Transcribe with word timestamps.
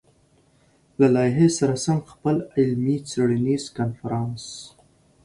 له 0.99 1.07
لايحې 1.15 1.47
سره 1.57 1.73
سم 1.85 1.99
خپل 2.11 2.37
علمي-څېړنيز 2.57 3.63
کنفرانس 3.77 4.45